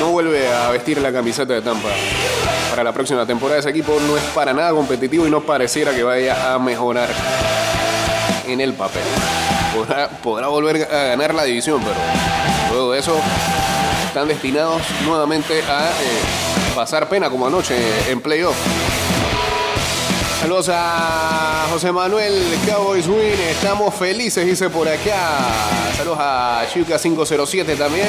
no 0.00 0.10
vuelve 0.10 0.52
a 0.52 0.68
vestir 0.70 1.00
la 1.00 1.12
camiseta 1.12 1.54
de 1.54 1.62
Tampa 1.62 1.88
para 2.70 2.84
la 2.84 2.92
próxima 2.92 3.24
temporada. 3.24 3.60
Ese 3.60 3.70
equipo 3.70 3.98
no 4.06 4.16
es 4.16 4.22
para 4.34 4.52
nada 4.52 4.72
competitivo 4.72 5.26
y 5.26 5.30
no 5.30 5.40
pareciera 5.40 5.94
que 5.94 6.02
vaya 6.02 6.54
a 6.54 6.58
mejorar 6.58 7.08
en 8.46 8.60
el 8.60 8.74
papel. 8.74 9.02
Podrá, 10.22 10.48
volver 10.48 10.88
a 10.92 11.04
ganar 11.04 11.34
la 11.34 11.44
división, 11.44 11.80
pero 11.82 11.96
luego 12.72 12.92
de 12.92 12.98
eso 12.98 13.16
están 14.06 14.28
destinados 14.28 14.82
nuevamente 15.04 15.62
a 15.62 15.88
eh, 15.90 16.74
pasar 16.74 17.08
pena 17.08 17.30
como 17.30 17.46
anoche 17.46 17.76
en 18.10 18.20
playoff. 18.20 18.56
Saludos 20.44 20.68
a 20.70 21.68
José 21.72 21.90
Manuel 21.90 22.34
Cowboys 22.66 23.08
Win. 23.08 23.32
Estamos 23.48 23.94
felices, 23.94 24.44
dice 24.44 24.68
por 24.68 24.86
acá. 24.86 25.40
Saludos 25.96 26.18
a 26.20 26.66
Chuca 26.70 26.98
507 26.98 27.76
también. 27.76 28.08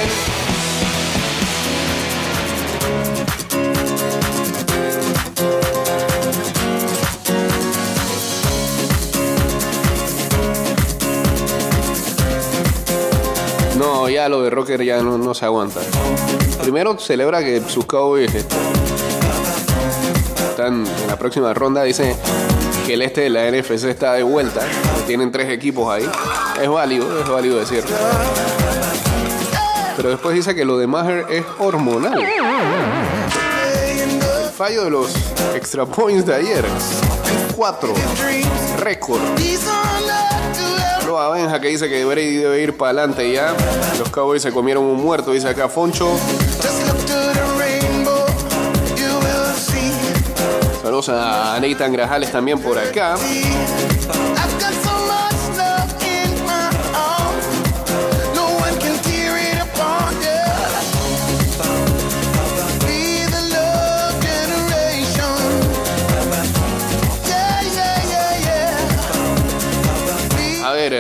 No, 13.78 14.10
ya 14.10 14.28
lo 14.28 14.42
de 14.42 14.50
Rocker 14.50 14.84
ya 14.84 15.02
no, 15.02 15.34
se 15.34 15.46
aguanta. 15.46 15.80
Primero 16.62 17.00
celebra 17.00 17.40
que 17.40 17.62
sus 17.62 17.86
Cowboys 17.86 18.36
este, 18.36 18.54
en 20.68 20.84
la 21.08 21.18
próxima 21.18 21.54
ronda. 21.54 21.84
Dice 21.84 22.16
que 22.86 22.96
el 22.96 23.02
este 23.02 23.22
de 23.22 23.30
la 23.30 23.50
NFC 23.50 23.86
está 23.86 24.12
de 24.14 24.24
vuelta. 24.24 24.62
Tienen 25.08 25.32
tres 25.32 25.50
equipos 25.50 25.94
ahí. 25.94 26.08
Es 26.62 26.70
válido, 26.70 27.20
es 27.20 27.28
válido 27.28 27.58
decirlo. 27.58 27.96
Pero 29.96 30.10
después 30.10 30.36
dice 30.36 30.54
que 30.54 30.66
lo 30.66 30.78
de 30.78 30.88
Maher 30.88 31.26
es 31.30 31.46
hormonal. 31.60 32.20
El 32.20 32.28
fallo 34.52 34.84
de 34.84 34.90
los 34.90 35.16
extra 35.56 35.86
points 35.86 36.26
de 36.26 36.36
ayer. 36.36 36.66
Cuatro. 37.56 37.94
Récord. 38.78 39.22
Luego 41.06 41.20
a 41.20 41.30
Benja 41.30 41.62
que 41.62 41.70
dice 41.70 41.88
que 41.88 42.04
Brady 42.04 42.38
debe 42.38 42.62
ir 42.62 42.76
para 42.76 42.92
adelante 42.92 43.32
ya. 43.32 43.56
Los 44.00 44.10
Cowboys 44.10 44.42
se 44.42 44.52
comieron 44.52 44.84
un 44.84 45.02
muerto, 45.02 45.32
dice 45.32 45.48
acá 45.48 45.70
Foncho. 45.70 46.10
A 50.96 51.60
Nathan 51.60 51.92
Grajales 51.92 52.32
también 52.32 52.58
por 52.58 52.80
acá. 52.80 53.16
A 70.64 70.72
ver, 70.72 70.94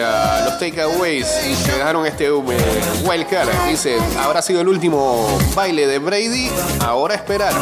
los 0.43 0.59
takeaways 0.59 1.25
que 1.65 1.71
dejaron 1.71 2.05
este 2.05 2.25
eh, 2.25 2.31
wild 3.05 3.29
card. 3.29 3.47
Dice, 3.69 3.97
habrá 4.19 4.41
sido 4.41 4.59
el 4.59 4.67
último 4.67 5.25
baile 5.55 5.87
de 5.87 5.99
Brady. 5.99 6.49
Ahora 6.81 7.15
esperar. 7.15 7.53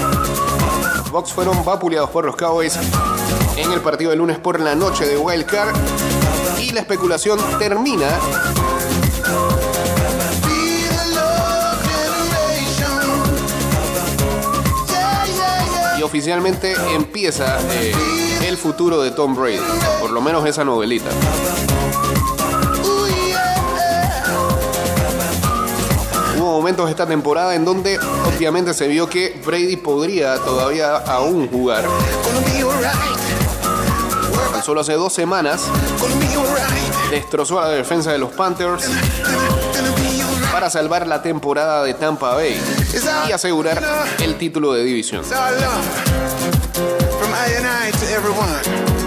Bucks 1.14 1.32
fueron 1.32 1.64
vapuleados 1.64 2.10
por 2.10 2.26
los 2.26 2.36
Cowboys 2.36 2.76
en 3.56 3.72
el 3.72 3.82
partido 3.82 4.10
del 4.10 4.18
lunes 4.18 4.40
por 4.40 4.60
la 4.60 4.74
noche 4.74 5.06
de 5.06 5.16
wild 5.16 5.46
card. 5.46 5.76
Y 6.60 6.72
la 6.72 6.80
especulación 6.80 7.40
termina 7.60 8.10
y 16.00 16.02
oficialmente 16.02 16.74
empieza 16.96 17.60
eh, 17.74 17.94
el 18.48 18.58
futuro 18.58 19.00
de 19.04 19.12
Tom 19.12 19.36
Brady. 19.36 19.60
Por 20.02 20.10
lo 20.10 20.20
menos 20.20 20.44
esa 20.48 20.64
novelita. 20.64 21.12
Momentos 26.54 26.88
esta 26.88 27.08
temporada 27.08 27.56
en 27.56 27.66
donde 27.66 27.98
obviamente 28.28 28.76
se 28.76 28.88
vio 28.88 29.10
que 29.10 29.42
Brady 29.44 29.76
podría 29.76 30.38
todavía 30.38 30.98
aún 30.98 31.50
jugar. 31.50 31.84
Tan 34.52 34.64
solo 34.64 34.82
hace 34.82 34.94
dos 34.94 35.12
semanas 35.12 35.64
destrozó 37.10 37.60
a 37.60 37.70
la 37.70 37.74
defensa 37.74 38.12
de 38.12 38.20
los 38.20 38.32
Panthers 38.34 38.88
para 40.52 40.70
salvar 40.70 41.08
la 41.08 41.24
temporada 41.24 41.84
de 41.84 41.96
Tampa 41.96 42.36
Bay 42.36 42.62
y 43.28 43.32
asegurar 43.32 43.84
el 44.20 44.38
título 44.38 44.74
de 44.74 44.84
división. 44.84 45.24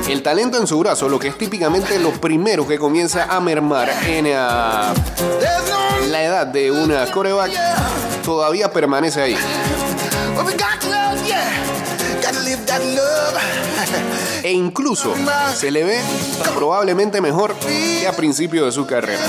El 0.09 0.23
talento 0.23 0.57
en 0.59 0.69
su 0.69 0.79
brazo, 0.79 1.09
lo 1.09 1.19
que 1.19 1.29
es 1.29 1.37
típicamente 1.37 1.99
lo 1.99 2.13
primero 2.13 2.67
que 2.67 2.79
comienza 2.79 3.25
a 3.25 3.41
mermar 3.41 3.91
en 4.07 4.31
la 4.31 4.95
edad 6.23 6.47
de 6.47 6.71
una 6.71 7.11
coreback, 7.11 7.51
todavía 8.25 8.71
permanece 8.71 9.21
ahí. 9.21 9.37
E 14.45 14.53
incluso 14.53 15.13
se 15.57 15.73
le 15.73 15.83
ve 15.83 16.01
probablemente 16.55 17.21
mejor 17.21 17.55
que 17.55 18.07
a 18.07 18.13
principio 18.13 18.65
de 18.65 18.71
su 18.71 18.87
carrera. 18.87 19.21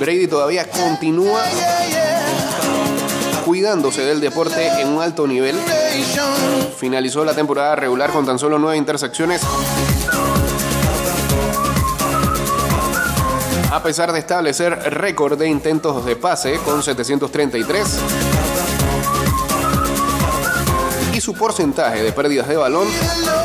Brady 0.00 0.26
todavía 0.26 0.68
continúa 0.68 1.42
consolidándose 3.54 4.04
del 4.04 4.20
deporte 4.20 4.66
en 4.80 4.88
un 4.88 5.00
alto 5.00 5.28
nivel. 5.28 5.54
Finalizó 6.76 7.24
la 7.24 7.34
temporada 7.34 7.76
regular 7.76 8.10
con 8.10 8.26
tan 8.26 8.36
solo 8.36 8.58
nueve 8.58 8.76
intersecciones. 8.76 9.42
A 13.70 13.80
pesar 13.80 14.12
de 14.12 14.18
establecer 14.18 14.72
récord 14.94 15.38
de 15.38 15.48
intentos 15.48 16.04
de 16.04 16.16
pase 16.16 16.58
con 16.64 16.82
733 16.82 18.00
y 21.12 21.20
su 21.20 21.34
porcentaje 21.34 22.02
de 22.02 22.10
pérdidas 22.10 22.48
de 22.48 22.56
balón 22.56 22.88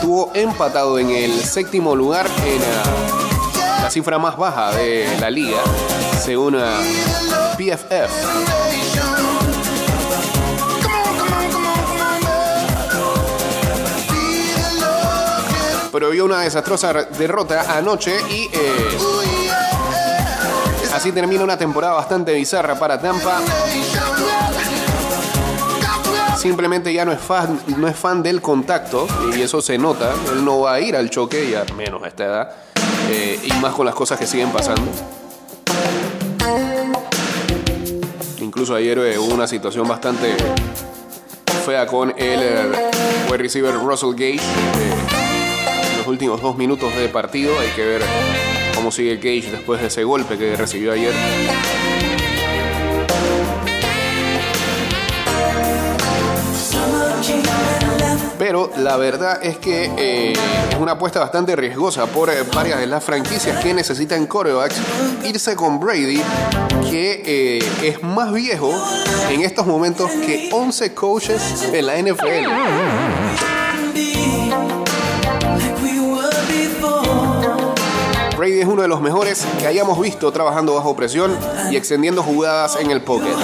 tuvo 0.01 0.31
empatado 0.33 0.97
en 0.97 1.11
el 1.11 1.39
séptimo 1.39 1.95
lugar 1.95 2.25
en 2.47 2.61
ah, 2.63 3.81
la 3.83 3.91
cifra 3.91 4.17
más 4.17 4.37
baja 4.37 4.71
de 4.71 5.05
la 5.19 5.29
liga, 5.29 5.59
según 6.23 6.55
ah, 6.55 6.81
PFF. 7.57 8.68
Pero 15.91 16.10
vio 16.12 16.25
una 16.25 16.41
desastrosa 16.41 16.93
derrota 16.93 17.78
anoche 17.78 18.15
y 18.30 18.49
eh, 18.54 18.97
así 20.93 21.12
termina 21.12 21.43
una 21.43 21.58
temporada 21.58 21.93
bastante 21.93 22.34
bizarra 22.34 22.78
para 22.78 22.99
Tampa. 22.99 23.41
Simplemente 26.38 26.93
ya 26.93 27.04
no 27.04 27.12
es 27.12 27.19
fan, 27.19 27.60
no 27.78 27.88
es 27.88 27.97
fan 27.97 28.23
del 28.23 28.41
contacto 28.41 29.08
y 29.36 29.41
eso 29.41 29.62
se 29.62 29.78
nota. 29.78 30.13
Él 30.32 30.45
no 30.45 30.62
va 30.62 30.75
a 30.75 30.80
ir 30.80 30.95
al 30.95 31.10
choque, 31.10 31.49
ya 31.49 31.65
menos 31.73 32.02
a 32.04 32.08
esta 32.08 32.25
edad, 32.25 32.52
eh, 33.10 33.39
y 33.43 33.52
más 33.54 33.73
con 33.73 33.86
las 33.86 33.95
cosas 33.95 34.17
que 34.17 34.25
siguen 34.25 34.52
pasando. 34.52 34.89
Incluso 38.39 38.75
ayer 38.75 38.97
eh, 38.99 39.17
hubo 39.17 39.34
una 39.34 39.47
situación 39.47 39.88
bastante 39.88 40.36
fea 41.65 41.86
con 41.88 42.12
el 42.12 42.39
eh, 42.41 42.91
wide 43.30 43.38
receiver 43.38 43.73
Russell 43.75 44.12
Gage. 44.12 44.39
Últimos 46.09 46.41
dos 46.41 46.57
minutos 46.57 46.95
de 46.95 47.07
partido. 47.07 47.57
Hay 47.59 47.69
que 47.69 47.85
ver 47.85 48.01
cómo 48.75 48.91
sigue 48.91 49.17
Gage 49.17 49.51
después 49.51 49.81
de 49.81 49.87
ese 49.87 50.03
golpe 50.03 50.37
que 50.37 50.55
recibió 50.55 50.91
ayer. 50.91 51.13
Pero 58.39 58.71
la 58.77 58.95
verdad 58.95 59.43
es 59.43 59.57
que 59.57 59.91
eh, 59.97 60.33
es 60.71 60.77
una 60.79 60.93
apuesta 60.93 61.19
bastante 61.19 61.57
riesgosa 61.57 62.05
por 62.07 62.29
eh, 62.29 62.43
varias 62.55 62.79
de 62.79 62.87
las 62.87 63.03
franquicias 63.03 63.61
que 63.61 63.73
necesitan 63.73 64.27
corebacks 64.27 64.77
irse 65.25 65.57
con 65.57 65.77
Brady, 65.79 66.21
que 66.89 67.21
eh, 67.25 67.59
es 67.83 68.01
más 68.01 68.31
viejo 68.31 68.71
en 69.29 69.41
estos 69.41 69.67
momentos 69.67 70.09
que 70.25 70.49
11 70.53 70.93
coaches 70.93 71.69
en 71.73 71.85
la 71.85 72.01
NFL. 72.01 74.38
Brady 78.49 78.62
es 78.62 78.67
uno 78.67 78.81
de 78.81 78.88
los 78.88 79.01
mejores 79.01 79.45
que 79.59 79.67
hayamos 79.67 79.99
visto 79.99 80.31
trabajando 80.31 80.73
bajo 80.75 80.95
presión 80.95 81.38
y 81.71 81.75
extendiendo 81.75 82.23
jugadas 82.23 82.77
en 82.79 82.91
el 82.91 83.01
pocket. 83.01 83.35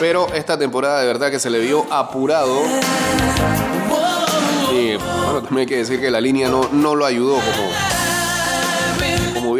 Pero 0.00 0.34
esta 0.34 0.58
temporada 0.58 1.00
de 1.00 1.06
verdad 1.06 1.30
que 1.30 1.38
se 1.38 1.48
le 1.48 1.58
vio 1.60 1.86
apurado. 1.90 2.60
Y 4.72 4.96
bueno, 4.96 5.42
también 5.42 5.58
hay 5.58 5.66
que 5.66 5.76
decir 5.76 6.00
que 6.00 6.10
la 6.10 6.20
línea 6.20 6.48
no, 6.48 6.68
no 6.72 6.94
lo 6.94 7.04
ayudó 7.04 7.34
como, 7.34 7.91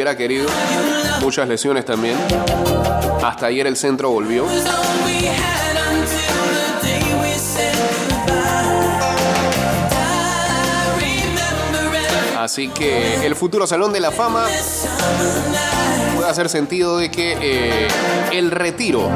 hubiera 0.02 0.16
querido. 0.16 0.48
Muchas 1.20 1.48
lesiones 1.48 1.84
también. 1.84 2.18
Hasta 3.22 3.46
ayer 3.46 3.68
el 3.68 3.76
centro 3.76 4.10
volvió. 4.10 4.46
Así 12.36 12.68
que 12.70 13.24
el 13.24 13.36
futuro 13.36 13.64
Salón 13.68 13.92
de 13.92 14.00
la 14.00 14.10
Fama 14.10 14.44
puede 16.16 16.28
hacer 16.28 16.48
sentido 16.48 16.98
de 16.98 17.08
que 17.08 17.36
eh, 17.40 17.88
el 18.32 18.50
retiro 18.50 19.08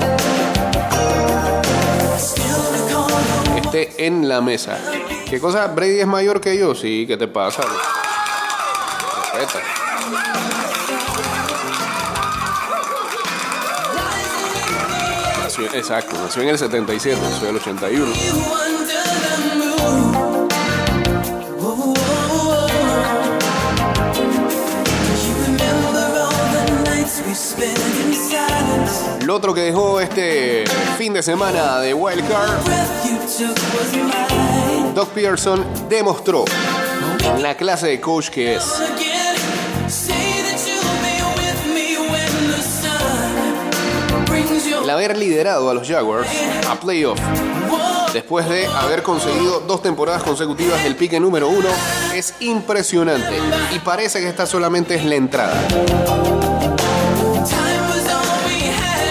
esté 3.57 4.07
en 4.07 4.29
la 4.29 4.41
mesa. 4.41 4.79
¿Qué 5.29 5.41
cosa? 5.41 5.67
¿Brady 5.67 5.99
es 5.99 6.07
mayor 6.07 6.41
que 6.41 6.57
yo? 6.57 6.77
Sí, 6.77 7.07
¿qué 7.09 7.17
te 7.17 7.27
pasa? 7.27 7.63
Nació- 15.59 15.79
exacto, 15.79 16.17
nació 16.23 16.43
en 16.43 16.49
el 16.51 16.59
77, 16.59 17.19
soy 17.41 17.49
el 17.49 17.57
81. 17.57 18.13
Lo 29.25 29.35
otro 29.35 29.53
que 29.55 29.63
dejó 29.63 30.01
este 30.01 30.65
fin 30.97 31.13
de 31.13 31.23
semana 31.23 31.79
de 31.81 31.93
Wild 31.95 32.29
Card, 32.29 32.51
Doc 34.95 35.09
Peterson 35.11 35.65
demostró 35.89 36.45
la 37.41 37.57
clase 37.57 37.89
de 37.89 38.01
coach 38.01 38.29
que 38.29 38.57
es. 38.57 38.65
El 44.87 44.91
haber 44.91 45.19
liderado 45.19 45.69
a 45.69 45.75
los 45.75 45.89
Jaguars 45.89 46.29
a 46.71 46.79
playoff 46.79 47.19
después 48.13 48.49
de 48.49 48.69
haber 48.69 49.03
conseguido 49.03 49.59
dos 49.67 49.83
temporadas 49.83 50.23
consecutivas 50.23 50.81
del 50.85 50.95
pique 50.95 51.19
número 51.19 51.49
uno 51.49 51.69
es 52.15 52.35
impresionante 52.39 53.37
y 53.75 53.81
parece 53.81 54.21
que 54.21 54.29
esta 54.29 54.47
solamente 54.47 54.95
es 54.95 55.05
la 55.05 55.17
entrada. 55.17 55.61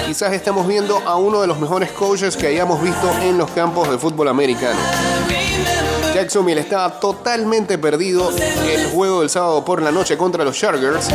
Quizás 0.05 0.31
estamos 0.31 0.65
viendo 0.65 0.99
a 0.99 1.17
uno 1.17 1.41
de 1.41 1.47
los 1.47 1.59
mejores 1.59 1.91
coaches 1.91 2.37
que 2.37 2.47
hayamos 2.47 2.81
visto 2.81 3.11
en 3.21 3.37
los 3.37 3.51
campos 3.51 3.91
de 3.91 3.97
fútbol 3.97 4.29
americano. 4.29 4.79
Jacksonville 6.15 6.61
estaba 6.61 6.97
totalmente 6.97 7.77
perdido 7.77 8.31
el 8.31 8.85
juego 8.85 9.19
del 9.19 9.29
sábado 9.29 9.65
por 9.65 9.81
la 9.81 9.91
noche 9.91 10.15
contra 10.15 10.45
los 10.45 10.57
Chargers, 10.57 11.09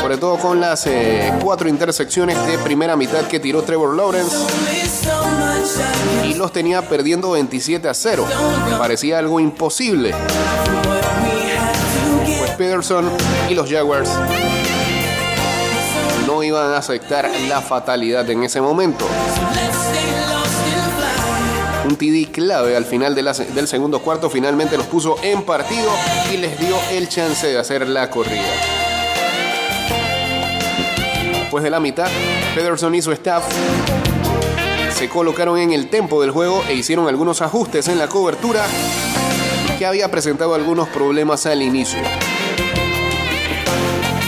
sobre 0.00 0.16
todo 0.16 0.36
con 0.36 0.60
las 0.60 0.84
eh, 0.88 1.32
cuatro 1.40 1.68
intersecciones 1.68 2.36
de 2.44 2.58
primera 2.58 2.96
mitad 2.96 3.28
que 3.28 3.38
tiró 3.38 3.62
Trevor 3.62 3.94
Lawrence 3.94 4.36
y 6.28 6.34
los 6.34 6.52
tenía 6.52 6.82
perdiendo 6.82 7.30
27 7.30 7.88
a 7.88 7.94
0. 7.94 8.26
Parecía 8.80 9.20
algo 9.20 9.38
imposible. 9.38 10.12
Pues 12.40 12.50
Peterson 12.58 13.08
y 13.48 13.54
los 13.54 13.70
Jaguars 13.70 14.10
no 16.26 16.42
iban 16.42 16.72
a 16.72 16.78
aceptar 16.78 17.30
la 17.48 17.60
fatalidad 17.60 18.28
en 18.28 18.42
ese 18.42 18.60
momento. 18.60 19.06
Un 21.90 21.96
TD 21.96 22.30
clave 22.30 22.76
al 22.76 22.84
final 22.84 23.16
del 23.16 23.66
segundo 23.66 23.98
cuarto 23.98 24.30
finalmente 24.30 24.76
los 24.76 24.86
puso 24.86 25.16
en 25.24 25.42
partido 25.42 25.90
y 26.32 26.36
les 26.36 26.56
dio 26.60 26.76
el 26.92 27.08
chance 27.08 27.48
de 27.48 27.58
hacer 27.58 27.88
la 27.88 28.08
corrida. 28.08 28.46
Después 31.32 31.64
de 31.64 31.70
la 31.70 31.80
mitad, 31.80 32.06
Pederson 32.54 32.94
y 32.94 33.02
su 33.02 33.10
staff 33.10 33.42
se 34.94 35.08
colocaron 35.08 35.58
en 35.58 35.72
el 35.72 35.90
tempo 35.90 36.20
del 36.20 36.30
juego 36.30 36.62
e 36.68 36.74
hicieron 36.74 37.08
algunos 37.08 37.42
ajustes 37.42 37.88
en 37.88 37.98
la 37.98 38.06
cobertura 38.06 38.64
que 39.76 39.84
había 39.84 40.08
presentado 40.12 40.54
algunos 40.54 40.88
problemas 40.90 41.44
al 41.46 41.60
inicio. 41.60 41.98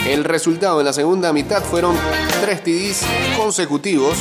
El 0.05 0.25
resultado 0.25 0.81
en 0.81 0.85
la 0.85 0.91
segunda 0.91 1.31
mitad 1.31 1.63
fueron 1.63 1.95
tres 2.41 2.61
TDs 2.61 3.05
consecutivos 3.37 4.17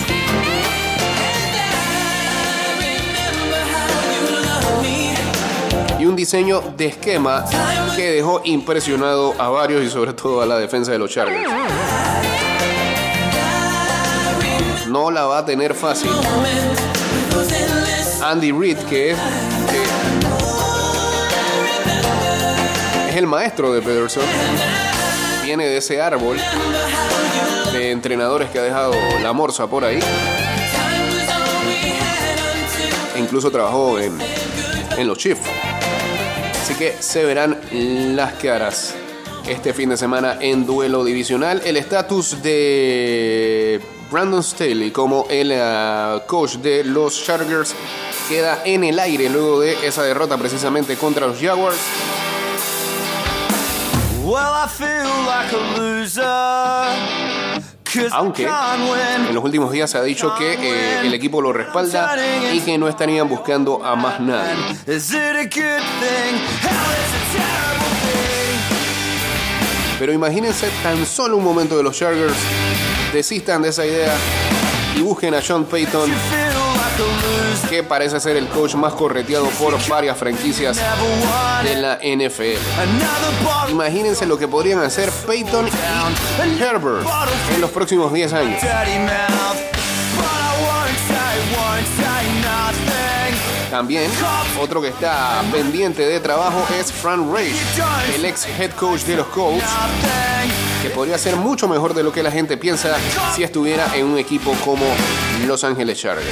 un 6.12 6.16
diseño 6.16 6.60
de 6.76 6.88
esquema 6.88 7.42
que 7.96 8.10
dejó 8.10 8.42
impresionado 8.44 9.34
a 9.38 9.48
varios 9.48 9.82
y 9.82 9.88
sobre 9.88 10.12
todo 10.12 10.42
a 10.42 10.46
la 10.46 10.58
defensa 10.58 10.92
de 10.92 10.98
los 10.98 11.10
Chargers. 11.10 11.50
No 14.88 15.10
la 15.10 15.24
va 15.24 15.38
a 15.38 15.44
tener 15.46 15.72
fácil. 15.72 16.10
Andy 18.22 18.52
Reid, 18.52 18.76
que 18.90 19.12
es, 19.12 19.18
es 23.08 23.16
el 23.16 23.26
maestro 23.26 23.72
de 23.72 23.80
Pederson, 23.80 24.24
viene 25.42 25.64
de 25.64 25.78
ese 25.78 26.02
árbol 26.02 26.36
de 27.72 27.90
entrenadores 27.90 28.50
que 28.50 28.58
ha 28.58 28.62
dejado 28.62 28.92
la 29.22 29.32
morsa 29.32 29.66
por 29.66 29.82
ahí. 29.82 30.00
En 33.16 33.24
incluso 33.24 33.50
trabajó 33.50 33.98
en, 33.98 34.18
en 34.98 35.06
los 35.06 35.16
Chiefs. 35.16 35.71
Así 36.72 36.78
que 36.78 37.02
se 37.02 37.22
verán 37.26 37.60
las 38.16 38.32
caras 38.34 38.94
este 39.46 39.74
fin 39.74 39.90
de 39.90 39.98
semana 39.98 40.38
en 40.40 40.64
duelo 40.64 41.04
divisional. 41.04 41.60
El 41.66 41.76
estatus 41.76 42.42
de 42.42 43.78
Brandon 44.10 44.42
Staley 44.42 44.90
como 44.90 45.26
el 45.28 45.52
ah, 45.52 46.22
coach 46.26 46.54
de 46.54 46.82
los 46.82 47.26
Chargers 47.26 47.74
queda 48.26 48.62
en 48.64 48.84
el 48.84 48.98
aire 49.00 49.28
luego 49.28 49.60
de 49.60 49.86
esa 49.86 50.02
derrota 50.02 50.38
precisamente 50.38 50.96
contra 50.96 51.26
los 51.26 51.38
Jaguars. 51.38 51.76
Aunque 58.12 58.44
en 59.28 59.34
los 59.34 59.44
últimos 59.44 59.70
días 59.72 59.90
se 59.90 59.98
ha 59.98 60.02
dicho 60.02 60.34
que 60.36 60.54
eh, 60.54 61.00
el 61.00 61.12
equipo 61.14 61.40
lo 61.40 61.52
respalda 61.52 62.16
y 62.52 62.60
que 62.60 62.78
no 62.78 62.88
estarían 62.88 63.28
buscando 63.28 63.84
a 63.84 63.94
más 63.96 64.20
nadie. 64.20 64.76
Pero 69.98 70.12
imagínense 70.12 70.68
tan 70.82 71.04
solo 71.06 71.36
un 71.36 71.44
momento 71.44 71.76
de 71.76 71.82
los 71.82 71.96
Chargers 71.96 72.36
desistan 73.12 73.62
de 73.62 73.68
esa 73.68 73.86
idea 73.86 74.14
y 74.96 75.00
busquen 75.00 75.34
a 75.34 75.40
Sean 75.42 75.64
Payton, 75.64 76.10
Que 77.68 77.82
parece 77.82 78.20
ser 78.20 78.36
el 78.36 78.48
coach 78.48 78.74
más 78.74 78.92
correteado 78.92 79.46
por 79.58 79.76
varias 79.88 80.16
franquicias 80.18 80.76
de 81.64 81.74
la 81.76 81.98
NFL. 82.02 82.60
Imagínense 83.70 84.26
lo 84.26 84.36
que 84.38 84.46
podrían 84.48 84.80
hacer 84.80 85.10
Peyton 85.26 85.66
y 85.68 86.62
Herbert 86.62 87.06
en 87.54 87.60
los 87.60 87.70
próximos 87.70 88.12
10 88.12 88.32
años. 88.34 88.60
También, 93.70 94.10
otro 94.60 94.82
que 94.82 94.88
está 94.88 95.42
pendiente 95.50 96.02
de 96.06 96.20
trabajo 96.20 96.62
es 96.78 96.92
Fran 96.92 97.32
Reich, 97.32 97.56
el 98.14 98.24
ex 98.26 98.46
head 98.58 98.70
coach 98.72 99.00
de 99.02 99.16
los 99.16 99.26
Colts. 99.28 99.64
Que 100.82 100.90
podría 100.90 101.16
ser 101.16 101.36
mucho 101.36 101.68
mejor 101.68 101.94
de 101.94 102.02
lo 102.02 102.12
que 102.12 102.24
la 102.24 102.32
gente 102.32 102.56
piensa 102.56 102.96
si 103.36 103.44
estuviera 103.44 103.96
en 103.96 104.04
un 104.04 104.18
equipo 104.18 104.52
como 104.64 104.84
Los 105.46 105.62
Ángeles 105.62 106.00
Chargers. 106.00 106.28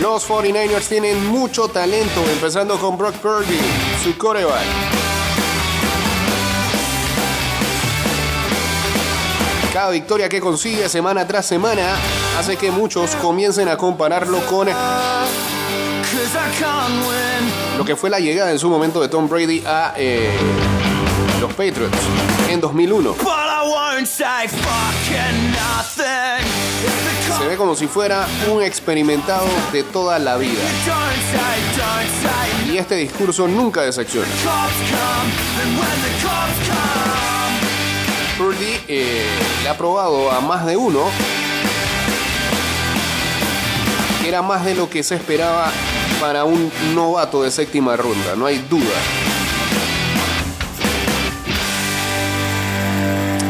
Los 0.00 0.28
49ers 0.28 0.86
tienen 0.86 1.26
mucho 1.26 1.66
talento, 1.66 2.22
empezando 2.30 2.78
con 2.78 2.96
Brock 2.96 3.16
Purdy, 3.16 3.58
su 4.04 4.16
coreback. 4.16 4.62
Cada 9.72 9.90
victoria 9.90 10.28
que 10.28 10.40
consigue 10.40 10.88
semana 10.88 11.26
tras 11.26 11.46
semana 11.46 11.96
hace 12.38 12.56
que 12.56 12.70
muchos 12.70 13.16
comiencen 13.16 13.68
a 13.68 13.76
compararlo 13.76 14.38
con 14.46 14.68
lo 17.76 17.84
que 17.84 17.96
fue 17.96 18.10
la 18.10 18.20
llegada 18.20 18.50
en 18.50 18.58
su 18.58 18.68
momento 18.68 19.00
de 19.00 19.08
Tom 19.08 19.28
Brady 19.28 19.62
a 19.66 19.94
eh, 19.96 20.30
los 21.40 21.52
Patriots 21.52 21.98
en 22.48 22.60
2001. 22.60 23.14
But 23.14 23.26
I 23.26 23.62
won't 23.66 24.06
say 24.06 24.48
fucking 24.48 25.50
nothing. 25.52 26.44
If 26.84 27.28
the 27.28 27.38
Se 27.38 27.48
ve 27.48 27.56
como 27.56 27.74
si 27.74 27.86
fuera 27.86 28.26
un 28.52 28.62
experimentado 28.62 29.46
de 29.72 29.82
toda 29.82 30.18
la 30.18 30.36
vida. 30.36 30.60
Y 32.72 32.78
este 32.78 32.96
discurso 32.96 33.48
nunca 33.48 33.82
decepciona. 33.82 34.28
Purdy 38.38 38.80
eh, 38.88 39.26
le 39.62 39.68
ha 39.68 39.76
probado 39.76 40.30
a 40.30 40.40
más 40.40 40.66
de 40.66 40.76
uno 40.76 41.08
que 44.22 44.28
era 44.28 44.42
más 44.42 44.64
de 44.64 44.74
lo 44.74 44.88
que 44.88 45.02
se 45.02 45.14
esperaba 45.16 45.70
para 46.24 46.46
un 46.46 46.72
novato 46.94 47.42
de 47.42 47.50
séptima 47.50 47.98
ronda, 47.98 48.34
no 48.34 48.46
hay 48.46 48.56
duda. 48.70 49.23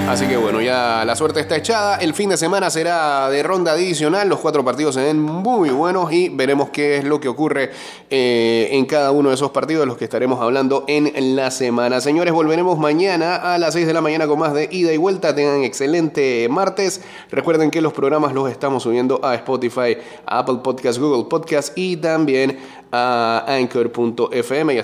Así 0.08 0.26
que 0.26 0.36
bueno, 0.36 0.60
ya 0.60 1.02
la 1.06 1.16
suerte 1.16 1.40
está 1.40 1.56
echada. 1.56 1.96
El 1.96 2.12
fin 2.12 2.28
de 2.28 2.36
semana 2.36 2.68
será 2.68 3.30
de 3.30 3.42
ronda 3.42 3.72
adicional. 3.72 4.28
Los 4.28 4.38
cuatro 4.38 4.62
partidos 4.62 4.94
se 4.94 5.02
ven 5.02 5.18
muy 5.18 5.70
buenos 5.70 6.12
y 6.12 6.28
veremos 6.28 6.68
qué 6.68 6.98
es 6.98 7.04
lo 7.04 7.18
que 7.20 7.28
ocurre 7.28 7.70
eh, 8.10 8.68
en 8.72 8.84
cada 8.84 9.12
uno 9.12 9.30
de 9.30 9.34
esos 9.34 9.50
partidos, 9.50 9.80
de 9.80 9.86
los 9.86 9.96
que 9.96 10.04
estaremos 10.04 10.40
hablando 10.42 10.84
en 10.88 11.34
la 11.34 11.50
semana. 11.50 12.02
Señores, 12.02 12.34
volveremos 12.34 12.78
mañana 12.78 13.36
a 13.36 13.58
las 13.58 13.72
6 13.72 13.86
de 13.86 13.94
la 13.94 14.02
mañana 14.02 14.26
con 14.26 14.38
más 14.38 14.52
de 14.52 14.68
ida 14.70 14.92
y 14.92 14.98
vuelta. 14.98 15.34
Tengan 15.34 15.64
excelente 15.64 16.48
martes. 16.50 17.00
Recuerden 17.30 17.70
que 17.70 17.80
los 17.80 17.94
programas 17.94 18.34
los 18.34 18.50
estamos 18.50 18.82
subiendo 18.82 19.24
a 19.24 19.34
Spotify, 19.34 19.96
a 20.26 20.40
Apple 20.40 20.58
Podcast, 20.62 20.98
Google 20.98 21.24
Podcast 21.30 21.76
y 21.76 21.96
también 21.96 22.58
a 22.92 23.44
Anchor.fm. 23.48 24.72